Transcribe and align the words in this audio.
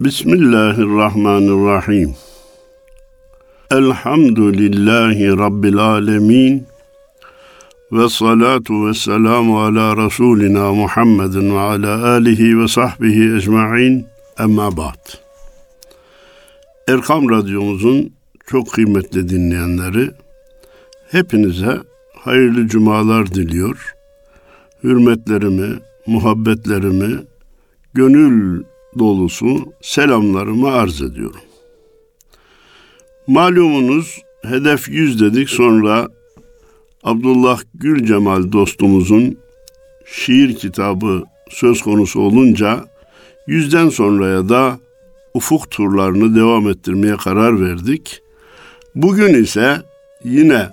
Bismillahirrahmanirrahim. 0.00 2.14
Elhamdülillahi 3.70 5.38
Rabbil 5.38 5.78
alemin. 5.78 6.66
Ve 7.92 8.08
salatu 8.08 8.86
ve 8.86 8.94
selamu 8.94 9.60
ala 9.60 9.96
Resulina 9.96 10.72
Muhammedin 10.72 11.54
ve 11.54 11.58
ala 11.58 12.08
alihi 12.08 12.58
ve 12.58 12.68
sahbihi 12.68 13.36
ecma'in. 13.36 14.06
Emma 14.38 14.76
ba'd. 14.76 15.12
Erkam 16.88 17.30
Radyomuzun 17.30 18.12
çok 18.46 18.72
kıymetli 18.72 19.28
dinleyenleri, 19.28 20.10
hepinize 21.10 21.78
hayırlı 22.18 22.66
cumalar 22.66 23.34
diliyor. 23.34 23.94
Hürmetlerimi, 24.84 25.78
muhabbetlerimi, 26.06 27.16
gönül 27.94 28.62
dolusu 28.98 29.72
selamlarımı 29.80 30.72
arz 30.72 31.02
ediyorum. 31.02 31.40
Malumunuz 33.26 34.22
hedef 34.42 34.88
100 34.88 35.20
dedik 35.20 35.50
sonra 35.50 36.08
Abdullah 37.02 37.60
Gül 37.74 38.06
Cemal 38.06 38.52
dostumuzun 38.52 39.38
şiir 40.06 40.56
kitabı 40.56 41.24
söz 41.50 41.82
konusu 41.82 42.20
olunca 42.20 42.84
yüzden 43.46 43.88
sonraya 43.88 44.48
da 44.48 44.78
ufuk 45.34 45.70
turlarını 45.70 46.36
devam 46.36 46.68
ettirmeye 46.68 47.16
karar 47.16 47.60
verdik. 47.60 48.22
Bugün 48.94 49.34
ise 49.34 49.82
yine 50.24 50.68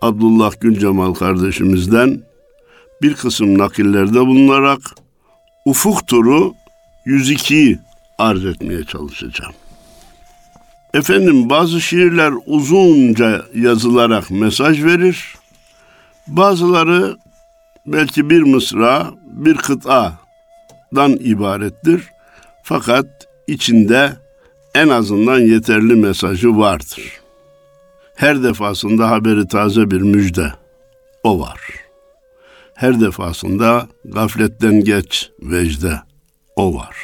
Abdullah 0.00 0.52
Gül 0.60 0.78
Cemal 0.78 1.14
kardeşimizden 1.14 2.22
bir 3.02 3.14
kısım 3.14 3.58
nakillerde 3.58 4.20
bulunarak 4.20 4.80
ufuk 5.64 6.06
turu 6.06 6.54
102'yi 7.06 7.78
arz 8.18 8.44
etmeye 8.44 8.84
çalışacağım. 8.84 9.52
Efendim 10.94 11.50
bazı 11.50 11.80
şiirler 11.80 12.32
uzunca 12.46 13.44
yazılarak 13.54 14.30
mesaj 14.30 14.84
verir. 14.84 15.34
Bazıları 16.26 17.16
belki 17.86 18.30
bir 18.30 18.42
mısra, 18.42 19.10
bir 19.26 19.56
kıtadan 19.56 21.16
ibarettir. 21.20 22.02
Fakat 22.62 23.06
içinde 23.46 24.12
en 24.74 24.88
azından 24.88 25.38
yeterli 25.38 25.94
mesajı 25.94 26.56
vardır. 26.58 27.20
Her 28.14 28.42
defasında 28.42 29.10
haberi 29.10 29.48
taze 29.48 29.90
bir 29.90 30.00
müjde 30.00 30.52
o 31.22 31.40
var. 31.40 31.60
Her 32.74 33.00
defasında 33.00 33.88
gafletten 34.04 34.84
geç 34.84 35.30
vecde 35.42 36.00
o 36.56 36.74
var. 36.74 36.96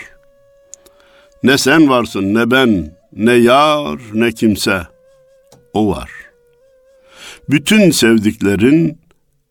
Ne 1.42 1.58
sen 1.58 1.88
varsın 1.88 2.34
ne 2.34 2.50
ben, 2.50 2.96
ne 3.12 3.32
yar 3.32 4.00
ne 4.14 4.32
kimse 4.32 4.86
o 5.72 5.88
var. 5.88 6.10
Bütün 7.50 7.90
sevdiklerin 7.90 8.98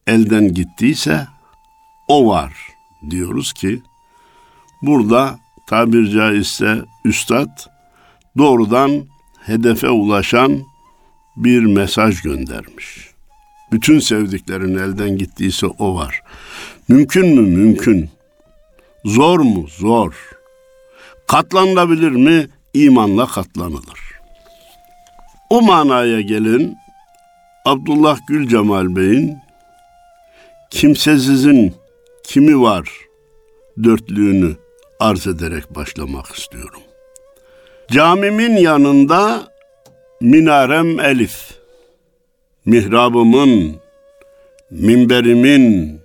elden 0.08 0.54
gittiyse 0.54 1.28
o 2.08 2.28
var 2.28 2.54
diyoruz 3.10 3.54
ki 3.54 3.82
burada 4.82 5.40
tabir 5.68 6.12
caizse 6.12 6.82
üstad 7.06 7.50
doğrudan 8.38 9.06
hedefe 9.46 9.90
ulaşan 9.90 10.62
bir 11.38 11.64
mesaj 11.66 12.22
göndermiş. 12.22 13.08
Bütün 13.72 14.00
sevdiklerin 14.00 14.78
elden 14.78 15.18
gittiyse 15.18 15.68
o 15.68 15.96
var. 15.96 16.22
Mümkün 16.88 17.28
mü? 17.28 17.42
Mümkün. 17.58 18.10
Zor 19.06 19.40
mu? 19.40 19.68
Zor. 19.68 20.14
Katlanılabilir 21.28 22.12
mi? 22.12 22.48
İmanla 22.74 23.26
katlanılır. 23.26 24.00
O 25.50 25.62
manaya 25.62 26.22
gelin 26.22 26.78
Abdullah 27.66 28.18
Gül 28.28 28.48
Cemal 28.48 28.96
Bey'in 28.96 29.38
kimsesizin 30.70 31.76
kimi 32.24 32.62
var 32.62 32.90
dörtlüğünü 33.84 34.56
arz 35.00 35.28
ederek 35.28 35.76
başlamak 35.76 36.26
istiyorum. 36.36 36.82
Camimin 37.92 38.58
yanında 38.58 39.48
minarem 40.22 41.00
elif, 41.00 41.58
mihrabımın, 42.66 43.76
minberimin 44.72 46.00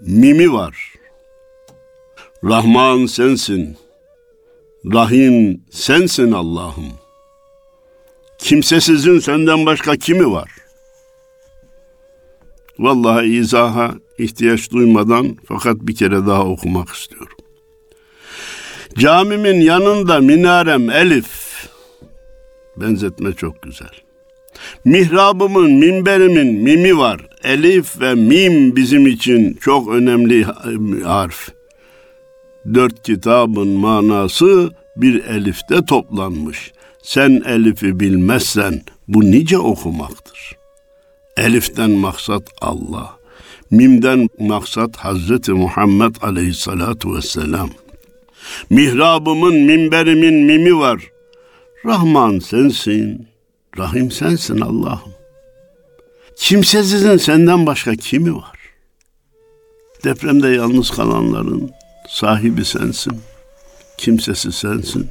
mimi 0.00 0.52
var. 0.52 0.95
Rahman 2.44 3.06
sensin, 3.06 3.76
Rahim 4.92 5.60
sensin 5.70 6.32
Allah'ım. 6.32 6.92
Kimsesizin 8.38 9.18
senden 9.18 9.66
başka 9.66 9.96
kimi 9.96 10.30
var? 10.30 10.50
Vallahi 12.78 13.26
izaha 13.26 13.94
ihtiyaç 14.18 14.70
duymadan 14.70 15.36
fakat 15.44 15.76
bir 15.80 15.96
kere 15.96 16.26
daha 16.26 16.44
okumak 16.44 16.88
istiyorum. 16.88 17.36
Camimin 18.98 19.60
yanında 19.60 20.20
minarem 20.20 20.90
elif. 20.90 21.68
Benzetme 22.76 23.32
çok 23.32 23.62
güzel. 23.62 23.92
Mihrabımın, 24.84 25.72
minberimin 25.72 26.54
mimi 26.54 26.98
var. 26.98 27.28
Elif 27.44 28.00
ve 28.00 28.14
mim 28.14 28.76
bizim 28.76 29.06
için 29.06 29.54
çok 29.54 29.88
önemli 29.88 30.44
harf. 31.04 31.56
Dört 32.74 33.02
kitabın 33.02 33.68
manası 33.68 34.70
bir 34.96 35.24
elifte 35.24 35.84
toplanmış. 35.84 36.72
Sen 37.02 37.42
elifi 37.46 38.00
bilmezsen 38.00 38.82
bu 39.08 39.20
nice 39.20 39.58
okumaktır. 39.58 40.56
Eliften 41.36 41.90
maksat 41.90 42.42
Allah. 42.60 43.16
Mimden 43.70 44.28
maksat 44.38 44.96
Hazreti 44.96 45.52
Muhammed 45.52 46.14
aleyhissalatu 46.22 47.16
vesselam. 47.16 47.70
Mihrabımın, 48.70 49.54
minberimin 49.54 50.34
mimi 50.34 50.78
var. 50.78 51.02
Rahman 51.84 52.38
sensin, 52.38 53.28
Rahim 53.78 54.10
sensin 54.10 54.60
Allah'ım. 54.60 55.12
Kimsesizin 56.36 57.16
senden 57.16 57.66
başka 57.66 57.94
kimi 57.94 58.36
var? 58.36 58.58
Depremde 60.04 60.48
yalnız 60.48 60.90
kalanların 60.90 61.70
sahibi 62.08 62.64
sensin. 62.64 63.20
Kimsesi 63.98 64.52
sensin. 64.52 65.10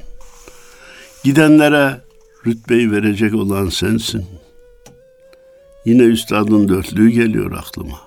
Gidenlere 1.24 2.02
rütbeyi 2.46 2.92
verecek 2.92 3.34
olan 3.34 3.70
sensin. 3.70 4.26
Yine 5.86 6.04
üstadın 6.04 6.68
dörtlüğü 6.68 7.10
geliyor 7.10 7.52
aklıma. 7.52 8.02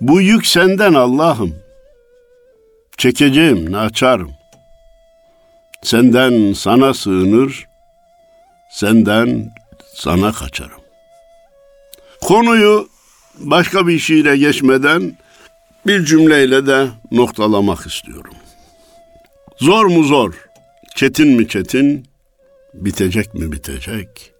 Bu 0.00 0.20
yük 0.20 0.46
senden 0.46 0.94
Allah'ım. 0.94 1.54
Çekeceğim, 2.96 3.72
naçarım. 3.72 4.30
Senden 5.82 6.52
sana 6.52 6.94
sığınır, 6.94 7.68
senden 8.70 9.54
sana 9.94 10.32
kaçarım. 10.32 10.80
Konuyu 12.20 12.88
başka 13.38 13.86
bir 13.86 13.98
şiire 13.98 14.36
geçmeden 14.36 15.16
bir 15.86 16.04
cümleyle 16.04 16.66
de 16.66 16.88
noktalamak 17.12 17.86
istiyorum. 17.86 18.34
Zor 19.56 19.86
mu 19.86 20.02
zor, 20.02 20.34
çetin 20.96 21.28
mi 21.28 21.48
çetin, 21.48 22.06
bitecek 22.74 23.34
mi 23.34 23.52
bitecek? 23.52 24.32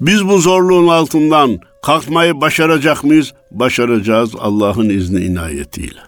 Biz 0.00 0.28
bu 0.28 0.38
zorluğun 0.38 0.88
altından 0.88 1.60
kalkmayı 1.82 2.40
başaracak 2.40 3.04
mıyız? 3.04 3.32
Başaracağız 3.50 4.34
Allah'ın 4.38 4.88
izni 4.88 5.24
inayetiyle. 5.24 6.00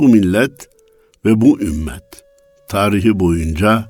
Bu 0.00 0.08
millet 0.08 0.68
ve 1.24 1.40
bu 1.40 1.60
ümmet 1.60 2.24
tarihi 2.68 3.20
boyunca 3.20 3.84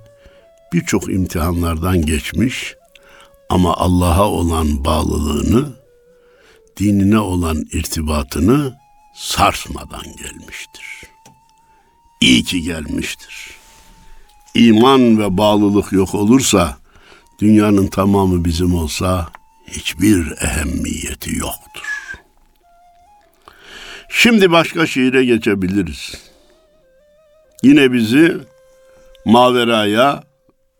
birçok 0.73 1.09
imtihanlardan 1.09 2.03
geçmiş 2.07 2.77
ama 3.49 3.77
Allah'a 3.77 4.29
olan 4.29 4.85
bağlılığını, 4.85 5.69
dinine 6.77 7.19
olan 7.19 7.65
irtibatını 7.73 8.75
sarsmadan 9.19 10.17
gelmiştir. 10.17 11.03
İyi 12.21 12.45
ki 12.45 12.63
gelmiştir. 12.63 13.51
İman 14.55 15.19
ve 15.19 15.37
bağlılık 15.37 15.93
yok 15.93 16.15
olursa, 16.15 16.77
dünyanın 17.39 17.87
tamamı 17.87 18.45
bizim 18.45 18.75
olsa 18.75 19.29
hiçbir 19.67 20.33
ehemmiyeti 20.43 21.37
yoktur. 21.37 22.15
Şimdi 24.09 24.51
başka 24.51 24.87
şiire 24.87 25.25
geçebiliriz. 25.25 26.15
Yine 27.63 27.93
bizi 27.93 28.37
maveraya, 29.25 30.23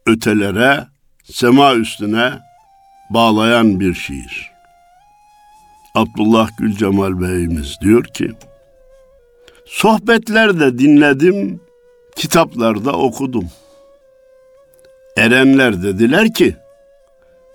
ötelere, 0.07 0.87
sema 1.25 1.75
üstüne 1.75 2.39
bağlayan 3.11 3.81
bir 3.81 3.95
şiir. 3.95 4.58
Abdullah 5.95 6.49
Gül 6.59 6.77
Cemal 6.77 7.21
Bey'imiz 7.21 7.77
diyor 7.81 8.05
ki, 8.05 8.31
Sohbetlerde 9.67 10.79
dinledim, 10.79 11.61
kitaplarda 12.17 12.93
okudum. 12.93 13.45
Erenler 15.17 15.83
dediler 15.83 16.35
ki, 16.35 16.57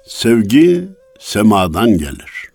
sevgi 0.05 0.87
semadan 1.19 1.97
gelir. 1.97 2.49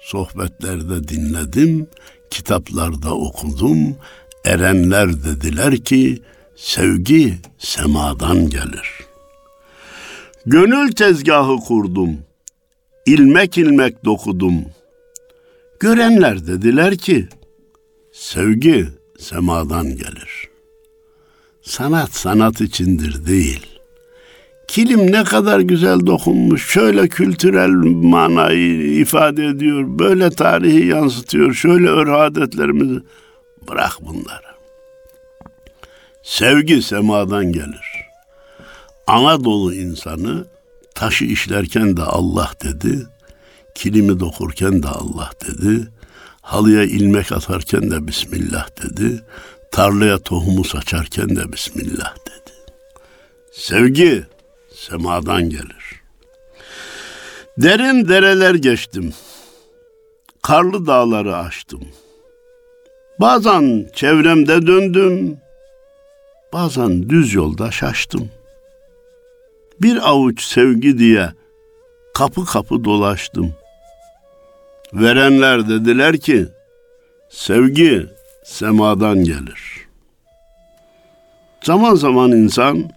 Sohbetlerde 0.00 1.08
dinledim, 1.08 1.88
kitaplarda 2.30 3.14
okudum. 3.14 3.96
Erenler 4.44 5.24
dediler 5.24 5.76
ki, 5.76 6.22
sevgi 6.56 7.34
semadan 7.58 8.50
gelir. 8.50 8.88
Gönül 10.46 10.92
tezgahı 10.92 11.56
kurdum, 11.56 12.18
ilmek 13.14 13.58
ilmek 13.58 14.04
dokudum. 14.04 14.64
Görenler 15.80 16.46
dediler 16.46 16.96
ki, 16.96 17.28
sevgi 18.12 18.86
semadan 19.18 19.86
gelir. 19.86 20.48
Sanat 21.62 22.14
sanat 22.14 22.60
içindir 22.60 23.26
değil. 23.26 23.66
Kilim 24.68 25.12
ne 25.12 25.24
kadar 25.24 25.60
güzel 25.60 26.06
dokunmuş, 26.06 26.72
şöyle 26.72 27.08
kültürel 27.08 27.70
manayı 27.84 29.00
ifade 29.00 29.46
ediyor, 29.46 29.84
böyle 29.98 30.30
tarihi 30.30 30.86
yansıtıyor, 30.86 31.54
şöyle 31.54 31.88
örf 31.88 32.10
adetlerimizi. 32.10 33.00
Bırak 33.68 33.92
bunları. 34.00 34.50
Sevgi 36.22 36.82
semadan 36.82 37.52
gelir. 37.52 38.06
Anadolu 39.06 39.74
insanı 39.74 40.46
taşı 41.00 41.24
işlerken 41.24 41.96
de 41.96 42.02
Allah 42.02 42.50
dedi, 42.64 43.06
kilimi 43.74 44.20
dokurken 44.20 44.82
de 44.82 44.88
Allah 44.88 45.30
dedi, 45.46 45.88
halıya 46.40 46.82
ilmek 46.82 47.32
atarken 47.32 47.90
de 47.90 48.06
Bismillah 48.08 48.68
dedi, 48.82 49.22
tarlaya 49.72 50.18
tohumu 50.18 50.64
saçarken 50.64 51.36
de 51.36 51.52
Bismillah 51.52 52.14
dedi. 52.14 52.54
Sevgi 53.52 54.24
semadan 54.74 55.50
gelir. 55.50 56.02
Derin 57.58 58.08
dereler 58.08 58.54
geçtim. 58.54 59.14
Karlı 60.42 60.86
dağları 60.86 61.36
aştım. 61.36 61.88
Bazen 63.20 63.90
çevremde 63.94 64.66
döndüm. 64.66 65.36
Bazen 66.52 67.08
düz 67.08 67.34
yolda 67.34 67.70
şaştım. 67.70 68.30
Bir 69.82 70.08
avuç 70.08 70.42
sevgi 70.42 70.98
diye 70.98 71.28
kapı 72.14 72.44
kapı 72.44 72.84
dolaştım. 72.84 73.54
Verenler 74.92 75.68
dediler 75.68 76.16
ki, 76.16 76.46
sevgi 77.30 78.06
semadan 78.44 79.24
gelir. 79.24 79.86
Zaman 81.62 81.94
zaman 81.94 82.32
insan 82.32 82.90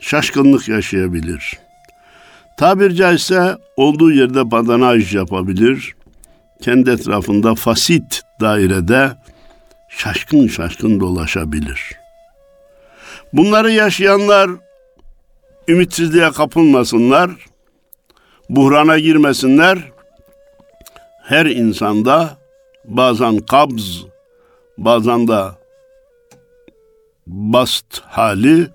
şaşkınlık 0.00 0.68
yaşayabilir. 0.68 1.58
Tabir 2.56 2.90
caizse 2.94 3.56
olduğu 3.76 4.10
yerde 4.12 4.50
badanaj 4.50 5.14
yapabilir. 5.14 5.94
Kendi 6.62 6.90
etrafında 6.90 7.54
fasit 7.54 8.22
dairede 8.40 9.10
şaşkın 9.88 10.48
şaşkın 10.48 11.00
dolaşabilir. 11.00 11.96
Bunları 13.32 13.72
yaşayanlar 13.72 14.50
ümitsizliğe 15.68 16.30
kapılmasınlar, 16.30 17.30
buhrana 18.50 18.98
girmesinler. 18.98 19.78
Her 21.22 21.46
insanda 21.46 22.38
bazen 22.84 23.38
kabz, 23.38 24.04
bazen 24.78 25.28
de 25.28 25.44
bast 27.26 28.00
hali 28.06 28.68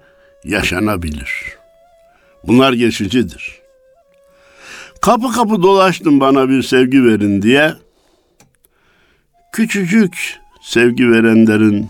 yaşanabilir. 0.43 1.57
Bunlar 2.47 2.73
geçicidir. 2.73 3.61
Kapı 5.01 5.31
kapı 5.31 5.63
dolaştım 5.63 6.19
bana 6.19 6.49
bir 6.49 6.63
sevgi 6.63 7.03
verin 7.03 7.41
diye. 7.41 7.73
Küçücük 9.51 10.39
sevgi 10.61 11.11
verenlerin 11.11 11.89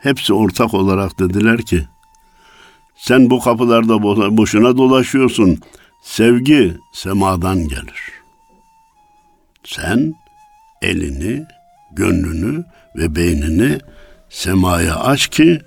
hepsi 0.00 0.34
ortak 0.34 0.74
olarak 0.74 1.18
dediler 1.18 1.62
ki 1.62 1.88
sen 2.98 3.30
bu 3.30 3.40
kapılarda 3.40 4.02
boşuna 4.36 4.76
dolaşıyorsun. 4.76 5.60
Sevgi 6.02 6.76
semadan 6.92 7.68
gelir. 7.68 8.12
Sen 9.64 10.14
elini, 10.82 11.46
gönlünü 11.92 12.64
ve 12.96 13.14
beynini 13.16 13.78
semaya 14.30 14.96
aç 14.96 15.28
ki 15.28 15.60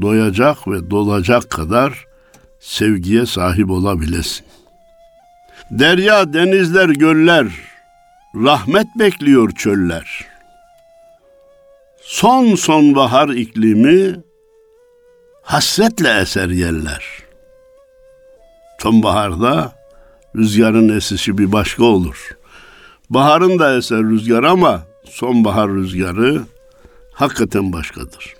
doyacak 0.00 0.68
ve 0.68 0.90
dolacak 0.90 1.50
kadar 1.50 2.04
sevgiye 2.60 3.26
sahip 3.26 3.70
olabilesin. 3.70 4.46
Derya, 5.70 6.32
denizler, 6.32 6.88
göller, 6.88 7.46
rahmet 8.34 8.86
bekliyor 8.98 9.50
çöller. 9.50 10.26
Son 12.02 12.54
sonbahar 12.54 13.28
iklimi 13.28 14.16
hasretle 15.48 16.20
eser 16.20 16.48
yerler. 16.48 17.04
Sonbaharda 18.82 19.72
rüzgarın 20.36 20.88
esişi 20.88 21.38
bir 21.38 21.52
başka 21.52 21.84
olur. 21.84 22.30
Baharın 23.10 23.58
da 23.58 23.76
eser 23.76 24.02
rüzgar 24.02 24.44
ama 24.44 24.86
sonbahar 25.04 25.70
rüzgarı 25.70 26.42
hakikaten 27.12 27.72
başkadır. 27.72 28.34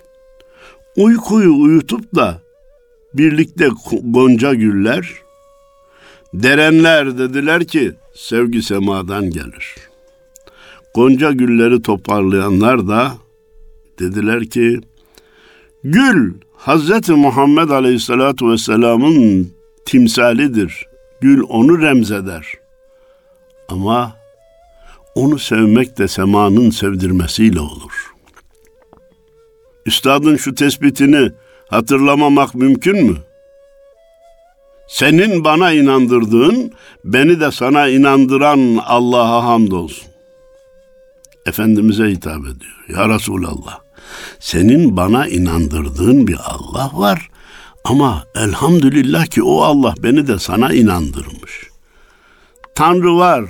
Uykuyu 0.97 1.55
uyutup 1.55 2.15
da 2.15 2.41
birlikte 3.13 3.69
gonca 4.03 4.53
güller, 4.53 5.13
derenler 6.33 7.17
dediler 7.17 7.67
ki 7.67 7.95
sevgi 8.15 8.61
semadan 8.61 9.29
gelir. 9.29 9.75
Gonca 10.95 11.31
gülleri 11.31 11.81
toparlayanlar 11.81 12.87
da 12.87 13.11
dediler 13.99 14.45
ki 14.45 14.81
gül 15.83 16.33
Hazreti 16.59 17.11
Muhammed 17.11 17.69
Aleyhisselatü 17.69 18.49
Vesselam'ın 18.49 19.51
timsalidir. 19.85 20.85
Gül 21.21 21.43
onu 21.49 21.81
remzeder. 21.81 22.53
Ama 23.69 24.15
onu 25.15 25.39
sevmek 25.39 25.97
de 25.97 26.07
semanın 26.07 26.69
sevdirmesiyle 26.69 27.59
olur. 27.59 28.13
Üstadın 29.85 30.35
şu 30.35 30.55
tespitini 30.55 31.31
hatırlamamak 31.69 32.55
mümkün 32.55 33.05
mü? 33.05 33.17
Senin 34.87 35.43
bana 35.43 35.71
inandırdığın, 35.71 36.71
beni 37.05 37.39
de 37.39 37.51
sana 37.51 37.87
inandıran 37.87 38.79
Allah'a 38.85 39.43
hamdolsun. 39.43 40.07
Efendimiz'e 41.45 42.05
hitap 42.05 42.41
ediyor. 42.41 42.85
Ya 42.97 43.09
Resulallah, 43.09 43.79
senin 44.39 44.97
bana 44.97 45.27
inandırdığın 45.27 46.27
bir 46.27 46.37
Allah 46.45 46.91
var 46.93 47.29
ama 47.83 48.23
elhamdülillah 48.35 49.25
ki 49.25 49.43
o 49.43 49.61
Allah 49.61 49.93
beni 50.03 50.27
de 50.27 50.39
sana 50.39 50.73
inandırmış. 50.73 51.69
Tanrı 52.75 53.17
var, 53.17 53.45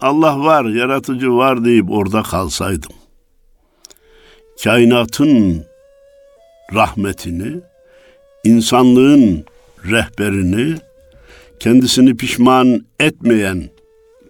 Allah 0.00 0.38
var, 0.40 0.64
yaratıcı 0.64 1.32
var 1.32 1.64
deyip 1.64 1.90
orada 1.90 2.22
kalsaydım. 2.22 2.92
Kainatın 4.64 5.64
rahmetini, 6.74 7.60
insanlığın 8.44 9.44
rehberini, 9.84 10.76
kendisini 11.60 12.16
pişman 12.16 12.86
etmeyen, 13.00 13.70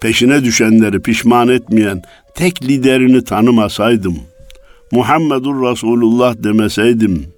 peşine 0.01 0.45
düşenleri 0.45 1.03
pişman 1.03 1.49
etmeyen 1.49 2.03
tek 2.35 2.63
liderini 2.63 3.25
tanımasaydım, 3.25 4.19
Muhammedur 4.93 5.71
Resulullah 5.71 6.35
demeseydim, 6.45 7.35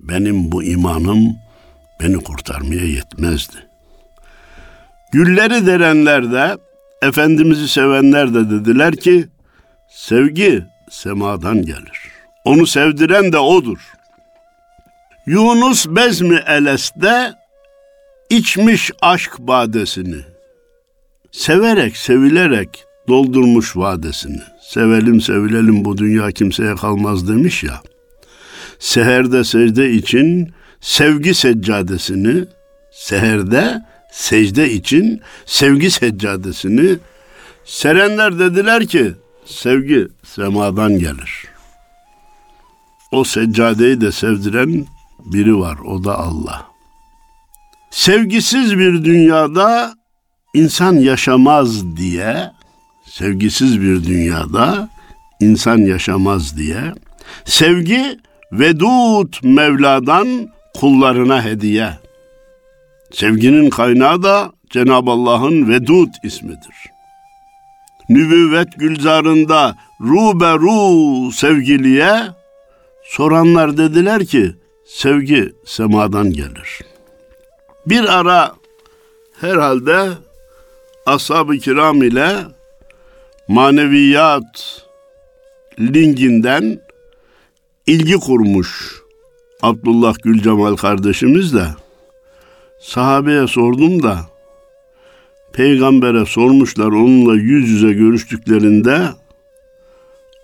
benim 0.00 0.52
bu 0.52 0.62
imanım 0.62 1.36
beni 2.00 2.16
kurtarmaya 2.16 2.84
yetmezdi. 2.84 3.56
Gülleri 5.12 5.66
derenler 5.66 6.32
de, 6.32 6.56
Efendimiz'i 7.02 7.68
sevenler 7.68 8.34
de 8.34 8.50
dediler 8.50 8.96
ki, 8.96 9.28
sevgi 9.90 10.64
semadan 10.90 11.62
gelir. 11.62 12.10
Onu 12.44 12.66
sevdiren 12.66 13.32
de 13.32 13.38
odur. 13.38 13.92
Yunus 15.26 15.86
Bezmi 15.88 16.40
Eles'te 16.46 17.32
içmiş 18.30 18.90
aşk 19.02 19.38
badesini. 19.38 20.20
Severek, 21.32 21.96
sevilerek 21.96 22.84
doldurmuş 23.08 23.76
vadesini. 23.76 24.40
Sevelim 24.62 25.20
sevilelim 25.20 25.84
bu 25.84 25.98
dünya 25.98 26.30
kimseye 26.30 26.74
kalmaz 26.74 27.28
demiş 27.28 27.64
ya. 27.64 27.82
Seherde 28.78 29.44
secde 29.44 29.90
için 29.92 30.52
sevgi 30.80 31.34
seccadesini, 31.34 32.44
seherde 32.92 33.82
secde 34.12 34.72
için 34.72 35.20
sevgi 35.46 35.90
seccadesini 35.90 36.98
serenler 37.64 38.38
dediler 38.38 38.86
ki 38.86 39.12
sevgi 39.44 40.08
semadan 40.24 40.98
gelir. 40.98 41.54
o 43.14 43.24
seccadeyi 43.24 44.00
de 44.00 44.12
sevdiren 44.12 44.86
biri 45.24 45.58
var. 45.58 45.78
O 45.78 46.04
da 46.04 46.18
Allah. 46.18 46.66
Sevgisiz 47.90 48.78
bir 48.78 49.04
dünyada 49.04 49.94
insan 50.54 50.92
yaşamaz 50.94 51.96
diye, 51.96 52.50
sevgisiz 53.18 53.80
bir 53.80 54.04
dünyada 54.04 54.88
insan 55.40 55.78
yaşamaz 55.78 56.56
diye, 56.56 56.80
sevgi 57.44 58.18
vedut 58.52 59.42
Mevla'dan 59.42 60.48
kullarına 60.80 61.44
hediye. 61.44 61.88
Sevginin 63.12 63.70
kaynağı 63.70 64.22
da 64.22 64.52
Cenab-ı 64.70 65.10
Allah'ın 65.10 65.68
Vedud 65.68 66.08
ismidir. 66.24 66.76
Nübüvvet 68.08 68.78
gülzarında 68.78 69.76
ruberu 70.00 71.32
sevgiliye 71.32 72.22
soranlar 73.04 73.76
dediler 73.76 74.26
ki 74.26 74.54
sevgi 74.86 75.52
semadan 75.66 76.30
gelir. 76.32 76.80
Bir 77.86 78.18
ara 78.18 78.54
herhalde 79.40 80.08
ashab-ı 81.06 81.58
kiram 81.58 82.02
ile 82.02 82.53
maneviyat 83.48 84.84
linginden 85.80 86.80
ilgi 87.86 88.14
kurmuş 88.14 88.94
Abdullah 89.62 90.14
Gülcemal 90.22 90.76
kardeşimiz 90.76 91.54
de 91.54 91.66
sahabeye 92.80 93.46
sordum 93.46 94.02
da 94.02 94.20
peygambere 95.52 96.26
sormuşlar 96.26 96.86
onunla 96.86 97.34
yüz 97.34 97.68
yüze 97.68 97.92
görüştüklerinde 97.92 99.08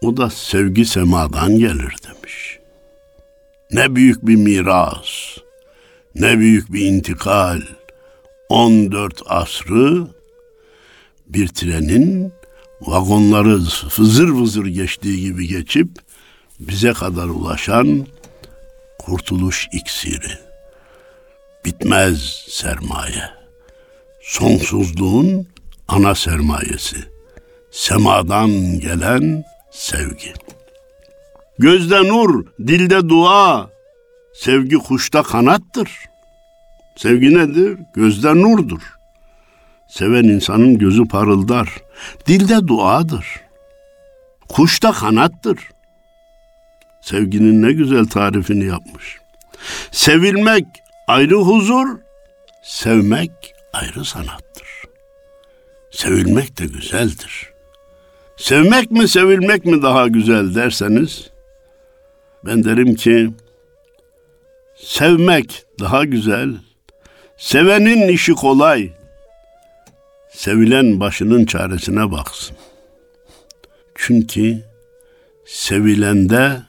o 0.03 0.17
da 0.17 0.31
sevgi 0.31 0.85
semadan 0.85 1.59
gelir 1.59 1.95
demiş. 2.09 2.59
Ne 3.71 3.97
büyük 3.97 4.27
bir 4.27 4.37
miras, 4.37 5.37
ne 6.15 6.39
büyük 6.39 6.73
bir 6.73 6.81
intikal. 6.81 7.61
14 8.49 9.23
asrı 9.27 10.07
bir 11.27 11.49
trenin 11.49 12.33
vagonları 12.81 13.61
fızır 13.89 14.29
vızır 14.29 14.67
geçtiği 14.67 15.21
gibi 15.21 15.49
geçip 15.49 15.89
bize 16.61 16.93
kadar 16.93 17.27
ulaşan 17.27 18.07
kurtuluş 18.99 19.69
iksiri. 19.73 20.39
Bitmez 21.65 22.45
sermaye. 22.49 23.31
Sonsuzluğun 24.23 25.47
ana 25.89 26.15
sermayesi. 26.15 26.97
Semadan 27.71 28.51
gelen 28.81 29.45
sevgi. 29.71 30.33
Gözde 31.59 32.09
nur, 32.09 32.47
dilde 32.67 33.09
dua, 33.09 33.71
sevgi 34.35 34.77
kuşta 34.77 35.23
kanattır. 35.23 35.91
Sevgi 36.97 37.35
nedir? 37.35 37.79
Gözde 37.95 38.35
nurdur. 38.35 39.00
Seven 39.91 40.25
insanın 40.25 40.79
gözü 40.79 41.09
parıldar. 41.09 41.69
Dilde 42.27 42.69
duadır. 42.69 43.27
Kuşta 44.49 44.93
kanattır. 44.93 45.59
Sevginin 47.01 47.63
ne 47.63 47.73
güzel 47.73 48.05
tarifini 48.05 48.65
yapmış. 48.65 49.19
Sevilmek 49.91 50.67
ayrı 51.07 51.37
huzur, 51.37 51.89
sevmek 52.63 53.31
ayrı 53.73 54.05
sanattır. 54.05 54.69
Sevilmek 55.91 56.59
de 56.59 56.67
güzeldir. 56.67 57.51
Sevmek 58.37 58.91
mi 58.91 59.09
sevilmek 59.09 59.65
mi 59.65 59.83
daha 59.83 60.09
güzel 60.09 60.55
derseniz 60.55 61.31
ben 62.45 62.65
derim 62.65 62.95
ki 62.95 63.31
sevmek 64.77 65.65
daha 65.81 66.05
güzel. 66.05 66.55
Sevenin 67.37 68.09
işi 68.09 68.33
kolay. 68.33 69.00
Sevilen 70.33 71.01
başının 71.01 71.45
çaresine 71.45 72.13
baksın. 72.13 72.57
Çünkü 73.95 74.65
sevilende 75.47 76.63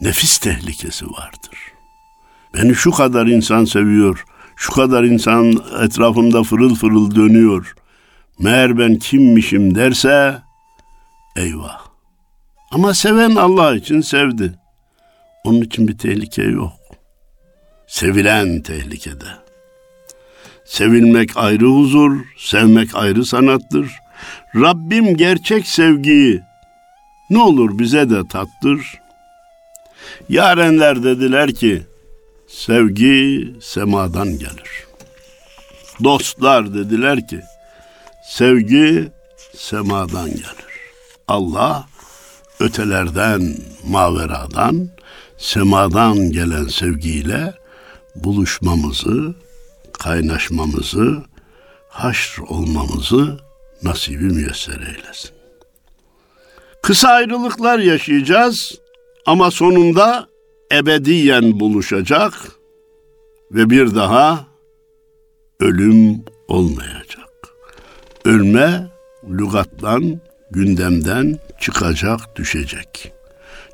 nefis 0.00 0.38
tehlikesi 0.38 1.06
vardır. 1.06 1.58
Beni 2.54 2.74
şu 2.74 2.90
kadar 2.90 3.26
insan 3.26 3.64
seviyor, 3.64 4.24
şu 4.56 4.72
kadar 4.72 5.04
insan 5.04 5.54
etrafımda 5.82 6.42
fırıl 6.42 6.74
fırıl 6.74 7.14
dönüyor. 7.14 7.74
Meğer 8.38 8.78
ben 8.78 8.94
kimmişim 8.94 9.74
derse 9.74 10.42
eyvah. 11.36 11.86
Ama 12.70 12.94
seven 12.94 13.34
Allah 13.34 13.76
için 13.76 14.00
sevdi. 14.00 14.58
Onun 15.44 15.60
için 15.60 15.88
bir 15.88 15.98
tehlike 15.98 16.42
yok. 16.42 16.72
Sevilen 17.86 18.62
tehlikede. 18.62 19.49
Sevilmek 20.80 21.36
ayrı 21.36 21.66
huzur, 21.66 22.20
sevmek 22.38 22.94
ayrı 22.94 23.24
sanattır. 23.24 23.90
Rabbim 24.54 25.16
gerçek 25.16 25.66
sevgiyi 25.66 26.42
ne 27.30 27.38
olur 27.38 27.78
bize 27.78 28.10
de 28.10 28.28
tattır. 28.28 29.00
Yarenler 30.28 31.02
dediler 31.02 31.54
ki 31.54 31.82
sevgi 32.48 33.48
semadan 33.62 34.28
gelir. 34.28 34.86
Dostlar 36.04 36.74
dediler 36.74 37.28
ki 37.28 37.40
sevgi 38.24 39.08
semadan 39.56 40.28
gelir. 40.30 40.70
Allah 41.28 41.86
ötelerden, 42.60 43.56
maveradan, 43.88 44.88
semadan 45.38 46.32
gelen 46.32 46.64
sevgiyle 46.64 47.54
buluşmamızı, 48.16 49.34
kaynaşmamızı, 50.00 51.22
haşr 51.88 52.40
olmamızı 52.48 53.38
nasibi 53.82 54.24
müyesser 54.24 54.74
eylesin. 54.74 55.30
Kısa 56.82 57.08
ayrılıklar 57.08 57.78
yaşayacağız 57.78 58.80
ama 59.26 59.50
sonunda 59.50 60.28
ebediyen 60.72 61.60
buluşacak 61.60 62.32
ve 63.50 63.70
bir 63.70 63.94
daha 63.94 64.46
ölüm 65.60 66.24
olmayacak. 66.48 67.30
Ölme 68.24 68.90
lügattan, 69.30 70.20
gündemden 70.50 71.38
çıkacak, 71.60 72.36
düşecek. 72.36 73.12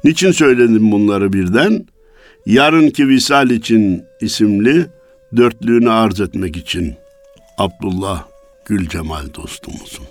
Niçin 0.05 0.31
söyledim 0.31 0.93
bunları 0.93 1.33
birden? 1.33 1.87
Yarınki 2.47 3.09
Visal 3.09 3.51
için 3.51 4.05
isimli 4.21 4.96
dörtlüğünü 5.37 5.91
arz 5.91 6.21
etmek 6.21 6.57
için 6.57 6.95
Abdullah 7.59 8.25
Gülcemal 8.65 9.35
dostumuzun. 9.35 10.07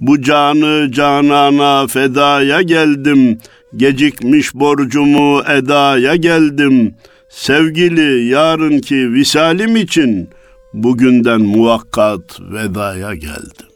Bu 0.00 0.22
canı 0.22 0.92
canana 0.92 1.86
fedaya 1.86 2.62
geldim, 2.62 3.38
gecikmiş 3.76 4.54
borcumu 4.54 5.42
edaya 5.48 6.16
geldim. 6.16 6.94
Sevgili 7.28 8.24
yarınki 8.24 9.12
visalim 9.12 9.76
için 9.76 10.28
bugünden 10.74 11.40
muvakkat 11.40 12.40
vedaya 12.40 13.14
geldim. 13.14 13.66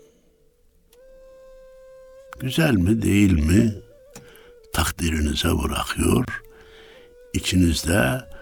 Güzel 2.40 2.75
mi 2.75 3.02
değil 3.02 3.33
mi? 3.33 3.75
Takdirinize 4.73 5.49
bırakıyor. 5.49 6.25
İçinizde 7.35 8.34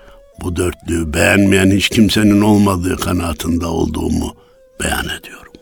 bu 0.43 0.57
dörtlüğü 0.57 1.15
beğenmeyen 1.15 1.71
hiç 1.71 1.89
kimsenin 1.89 2.41
olmadığı 2.41 2.97
kanaatinde 2.97 3.67
olduğumu 3.67 4.37
beyan 4.81 5.05
ediyorum. 5.21 5.53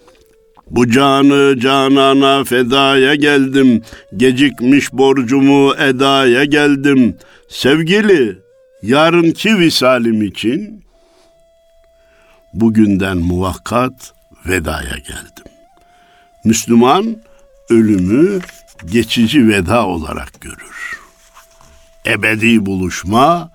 Bu 0.70 0.90
canı 0.90 1.60
canana 1.60 2.44
fedaya 2.44 3.14
geldim, 3.14 3.82
gecikmiş 4.16 4.92
borcumu 4.92 5.74
edaya 5.74 6.44
geldim. 6.44 7.16
Sevgili, 7.48 8.38
yarınki 8.82 9.58
visalim 9.58 10.22
için 10.22 10.84
bugünden 12.54 13.16
muvakkat 13.16 14.12
vedaya 14.46 14.96
geldim. 14.98 15.44
Müslüman 16.44 17.16
ölümü 17.70 18.40
geçici 18.92 19.48
veda 19.48 19.86
olarak 19.86 20.40
görür. 20.40 21.00
Ebedi 22.06 22.66
buluşma 22.66 23.50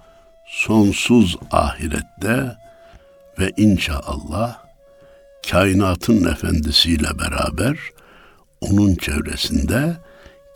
sonsuz 0.66 1.38
ahirette 1.52 2.58
ve 3.40 3.52
inşallah 3.58 4.58
kainatın 5.52 6.32
efendisiyle 6.32 7.08
beraber 7.20 7.78
onun 8.62 8.96
çevresinde 8.96 9.98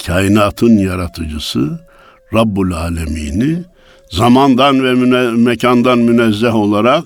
kainatın 0.05 0.77
yaratıcısı 0.77 1.87
Rabbul 2.33 2.71
Alemini 2.71 3.63
zamandan 4.11 4.83
ve 4.83 4.93
müne, 4.93 5.31
mekandan 5.31 5.97
münezzeh 5.99 6.55
olarak 6.55 7.03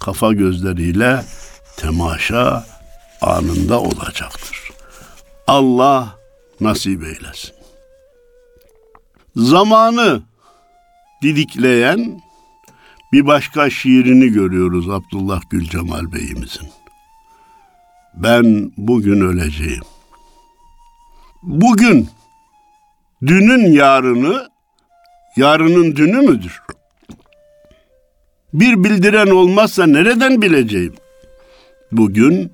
kafa 0.00 0.32
gözleriyle 0.32 1.22
temaşa 1.76 2.64
anında 3.22 3.80
olacaktır. 3.80 4.70
Allah 5.46 6.16
nasip 6.60 7.02
eylesin. 7.02 7.54
Zamanı 9.36 10.22
didikleyen 11.22 12.27
bir 13.12 13.26
başka 13.26 13.70
şiirini 13.70 14.28
görüyoruz 14.28 14.90
Abdullah 14.90 15.40
Gül 15.50 15.68
Cemal 15.68 16.12
Bey'imizin. 16.12 16.68
Ben 18.14 18.72
bugün 18.76 19.20
öleceğim. 19.20 19.82
Bugün 21.42 22.08
dünün 23.26 23.72
yarını, 23.72 24.48
yarının 25.36 25.96
dünü 25.96 26.16
müdür? 26.16 26.62
Bir 28.52 28.84
bildiren 28.84 29.26
olmazsa 29.26 29.86
nereden 29.86 30.42
bileceğim? 30.42 30.94
Bugün 31.92 32.52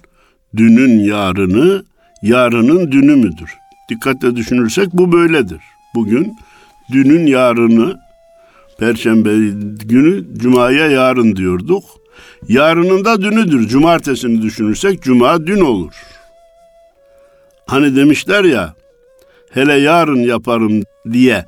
dünün 0.57 1.05
yarını, 1.05 1.85
yarının 2.23 2.93
dünü 2.93 3.17
müdür? 3.17 3.57
Dikkatle 3.89 4.37
düşünürsek 4.37 4.93
bu 4.93 5.13
böyledir. 5.13 5.61
Bugün 5.95 6.37
dünün 6.93 7.27
yarını, 7.27 8.04
Perşembe 8.79 9.31
günü 9.85 10.25
Cuma'ya 10.39 10.87
yarın 10.87 11.37
diyorduk. 11.37 11.85
Yarının 12.49 13.05
da 13.05 13.23
dünüdür. 13.23 13.69
Cumartesini 13.69 14.43
düşünürsek 14.43 15.03
Cuma 15.03 15.47
dün 15.47 15.61
olur. 15.61 15.93
Hani 17.67 17.97
demişler 17.97 18.45
ya, 18.45 18.75
hele 19.51 19.73
yarın 19.73 20.21
yaparım 20.21 20.83
diye 21.13 21.47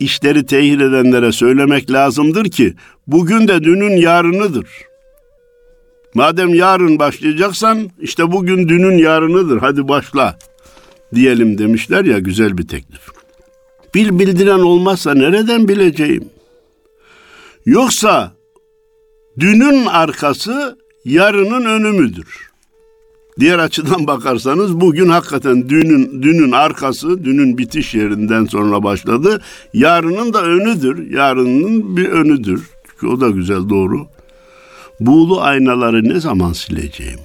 işleri 0.00 0.46
tehir 0.46 0.80
edenlere 0.80 1.32
söylemek 1.32 1.90
lazımdır 1.90 2.44
ki 2.44 2.74
bugün 3.06 3.48
de 3.48 3.64
dünün 3.64 3.96
yarınıdır. 3.96 4.68
Madem 6.14 6.54
yarın 6.54 6.98
başlayacaksan 6.98 7.90
işte 8.00 8.32
bugün 8.32 8.68
dünün 8.68 8.98
yarınıdır. 8.98 9.58
Hadi 9.58 9.88
başla 9.88 10.38
diyelim 11.14 11.58
demişler 11.58 12.04
ya 12.04 12.18
güzel 12.18 12.58
bir 12.58 12.68
teklif. 12.68 13.00
Bil 13.94 14.18
bildiren 14.18 14.58
olmazsa 14.58 15.14
nereden 15.14 15.68
bileceğim? 15.68 16.37
Yoksa 17.66 18.32
dünün 19.38 19.86
arkası 19.86 20.78
yarının 21.04 21.64
önü 21.64 22.00
müdür? 22.00 22.50
Diğer 23.40 23.58
açıdan 23.58 24.06
bakarsanız 24.06 24.80
bugün 24.80 25.08
hakikaten 25.08 25.68
dünün 25.68 26.22
dünün 26.22 26.52
arkası, 26.52 27.24
dünün 27.24 27.58
bitiş 27.58 27.94
yerinden 27.94 28.44
sonra 28.44 28.82
başladı. 28.82 29.42
Yarının 29.74 30.32
da 30.32 30.42
önüdür. 30.42 31.10
Yarının 31.10 31.96
bir 31.96 32.08
önüdür. 32.08 32.70
Çünkü 32.90 33.06
o 33.06 33.20
da 33.20 33.28
güzel 33.28 33.68
doğru. 33.68 34.06
Buğulu 35.00 35.40
aynaları 35.40 36.08
ne 36.08 36.20
zaman 36.20 36.52
sileceğim? 36.52 37.20